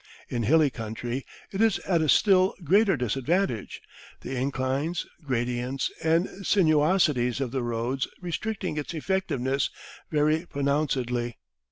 [0.29, 3.83] In hilly country it is at a still greater disadvantage,
[4.21, 9.69] the inclines, gradients, and sinuosities of the roads restricting its effectiveness
[10.09, 11.37] very pronouncedly.